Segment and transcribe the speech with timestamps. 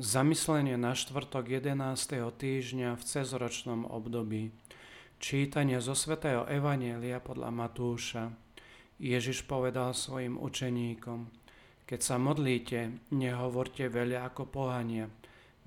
[0.00, 1.76] Zamyslenie na štvrtok 11.
[2.40, 4.48] týždňa v cezročnom období.
[5.20, 8.32] Čítanie zo svätého Evanielia podľa Matúša.
[8.96, 11.28] Ježiš povedal svojim učeníkom,
[11.84, 15.04] keď sa modlíte, nehovorte veľa ako pohania.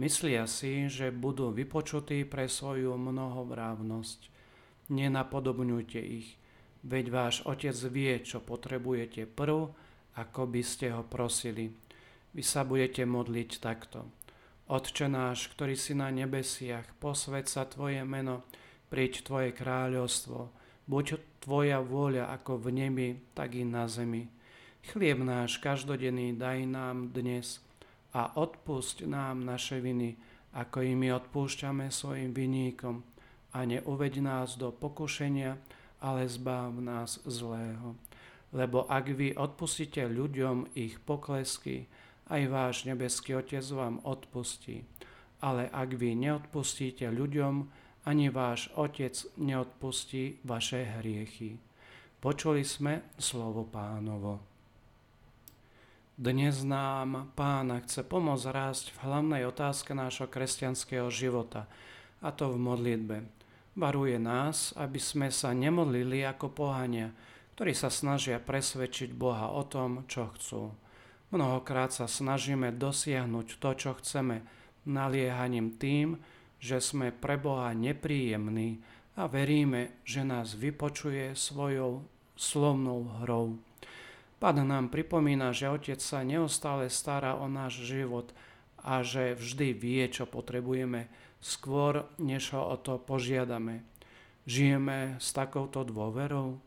[0.00, 4.32] Myslia si, že budú vypočutí pre svoju mnohovrávnosť.
[4.88, 6.40] Nenapodobňujte ich,
[6.88, 9.76] veď váš Otec vie, čo potrebujete prv,
[10.16, 11.68] ako by ste ho prosili.
[12.32, 14.21] Vy sa budete modliť takto.
[14.72, 18.40] Otče náš, ktorý si na nebesiach, posved sa Tvoje meno,
[18.88, 20.48] príď Tvoje kráľovstvo,
[20.88, 24.32] buď Tvoja vôľa ako v nebi, tak i na zemi.
[24.88, 27.60] Chlieb náš každodenný daj nám dnes
[28.16, 30.16] a odpusť nám naše viny,
[30.56, 33.04] ako i my odpúšťame svojim viníkom.
[33.52, 35.60] A neuveď nás do pokušenia,
[36.00, 37.92] ale zbav nás zlého.
[38.56, 41.92] Lebo ak vy odpustíte ľuďom ich poklesky,
[42.32, 44.88] aj váš nebeský Otec vám odpustí.
[45.44, 47.68] Ale ak vy neodpustíte ľuďom,
[48.08, 51.60] ani váš Otec neodpustí vaše hriechy.
[52.22, 54.40] Počuli sme slovo pánovo.
[56.16, 61.66] Dnes nám pána chce pomôcť rásť v hlavnej otázke nášho kresťanského života,
[62.22, 63.16] a to v modlitbe.
[63.74, 67.10] Varuje nás, aby sme sa nemodlili ako pohania,
[67.58, 70.70] ktorí sa snažia presvedčiť Boha o tom, čo chcú.
[71.32, 74.44] Mnohokrát sa snažíme dosiahnuť to, čo chceme,
[74.84, 76.20] naliehaním tým,
[76.60, 78.84] že sme pre Boha nepríjemní
[79.16, 82.04] a veríme, že nás vypočuje svojou
[82.36, 83.56] slovnou hrou.
[84.36, 88.34] Pán nám pripomína, že Otec sa neustále stará o náš život
[88.82, 91.06] a že vždy vie, čo potrebujeme,
[91.38, 93.86] skôr než ho o to požiadame.
[94.42, 96.58] Žijeme s takouto dôverou?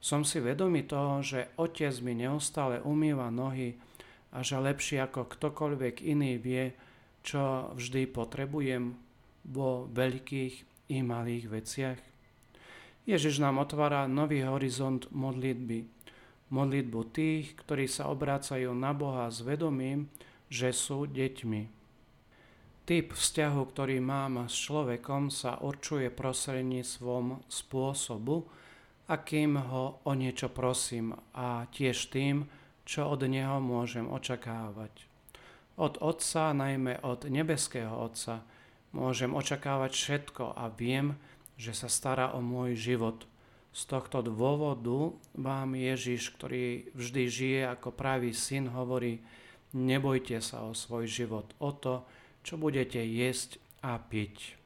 [0.00, 3.76] Som si vedomý toho, že Otec mi neustále umýva nohy
[4.32, 6.76] a že lepšie ako ktokoľvek iný vie,
[7.24, 8.96] čo vždy potrebujem
[9.48, 10.54] vo veľkých
[10.92, 12.00] i malých veciach.
[13.08, 15.88] Ježiš nám otvára nový horizont modlitby.
[16.52, 20.12] Modlitbu tých, ktorí sa obrácajú na Boha s vedomím,
[20.52, 21.62] že sú deťmi.
[22.88, 28.48] Typ vzťahu, ktorý mám s človekom, sa určuje prostredníctvom spôsobu,
[29.12, 32.48] akým ho o niečo prosím a tiež tým,
[32.88, 35.04] čo od Neho môžem očakávať.
[35.76, 38.40] Od Otca, najmä od nebeského Otca,
[38.96, 41.20] môžem očakávať všetko a viem,
[41.60, 43.28] že sa stará o môj život.
[43.76, 49.20] Z tohto dôvodu vám Ježiš, ktorý vždy žije ako pravý syn, hovorí,
[49.76, 52.08] nebojte sa o svoj život, o to,
[52.40, 54.56] čo budete jesť a piť.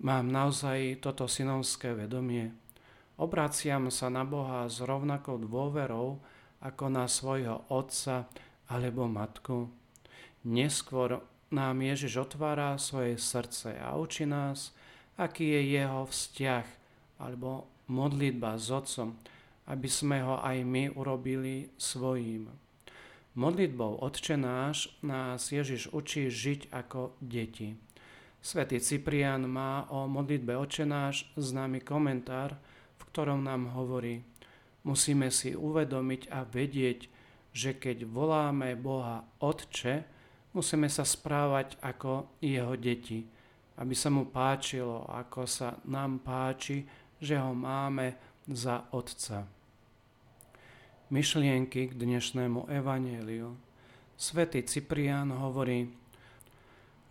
[0.00, 2.56] Mám naozaj toto synovské vedomie.
[3.20, 6.18] Obraciam sa na Boha s rovnakou dôverou,
[6.64, 8.24] ako na svojho otca
[8.72, 9.68] alebo matku.
[10.48, 11.20] Neskôr
[11.52, 14.72] nám Ježiš otvára svoje srdce a učí nás,
[15.20, 16.66] aký je jeho vzťah
[17.20, 19.20] alebo modlitba s Otcom,
[19.68, 22.48] aby sme ho aj my urobili svojím.
[23.34, 27.76] Modlitbou Otče náš nás Ježiš učí žiť ako deti.
[28.44, 32.56] Svetý Cyprian má o modlitbe Otče náš známy komentár,
[33.00, 34.24] v ktorom nám hovorí–
[34.84, 37.08] Musíme si uvedomiť a vedieť,
[37.54, 40.04] že keď voláme Boha Otče,
[40.52, 43.24] musíme sa správať ako jeho deti,
[43.80, 46.84] aby sa mu páčilo, ako sa nám páči,
[47.16, 48.14] že ho máme
[48.44, 49.48] za Otca.
[51.08, 53.56] Myšlienky k dnešnému evaneliu.
[54.14, 55.88] Svetý Cyprián hovorí,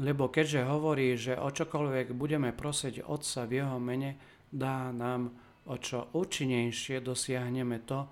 [0.00, 4.16] lebo keďže hovorí, že o čokoľvek budeme prosiť Otca v jeho mene,
[4.50, 5.30] dá nám
[5.70, 8.02] o čo účinnejšie dosiahneme to,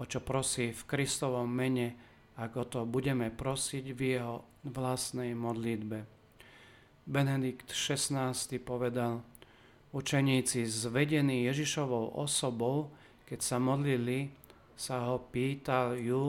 [0.00, 1.92] o čo prosí v Kristovom mene,
[2.40, 6.08] ako to budeme prosiť v jeho vlastnej modlitbe.
[7.04, 8.32] Benedikt XVI
[8.64, 9.20] povedal,
[9.92, 12.88] učeníci zvedení Ježišovou osobou,
[13.28, 14.32] keď sa modlili,
[14.72, 16.24] sa ho pýtajú,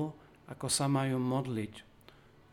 [0.51, 1.73] ako sa majú modliť.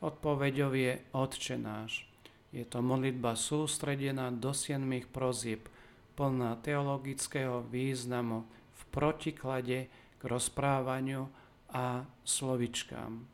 [0.07, 2.07] Odpoveďov je Otče náš.
[2.55, 5.67] Je to modlitba sústredená do siedmých prozieb–
[6.21, 8.45] plná teologického významu
[8.77, 11.25] v protiklade k rozprávaniu
[11.73, 13.25] a slovičkám.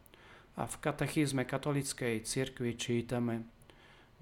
[0.54, 3.42] A v katechizme katolickej cirkvi čítame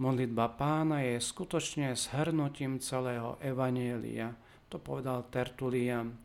[0.00, 4.32] Modlitba pána je skutočne shrnutím celého evanielia,
[4.72, 6.17] to povedal Tertulian.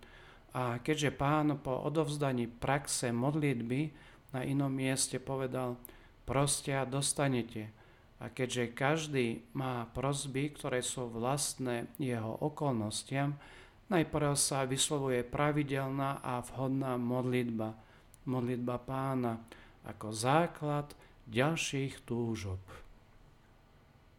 [0.55, 3.91] A keďže pán po odovzdaní praxe modlitby
[4.31, 5.75] na inom mieste povedal,
[6.23, 7.69] proste a dostanete,
[8.19, 13.39] a keďže každý má prosby, ktoré sú vlastné jeho okolnostiam,
[13.87, 17.79] najprv sa vyslovuje pravidelná a vhodná modlitba,
[18.27, 19.39] modlitba pána,
[19.87, 20.91] ako základ
[21.31, 22.59] ďalších túžob.